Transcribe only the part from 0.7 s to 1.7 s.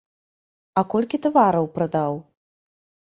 А колькі тавараў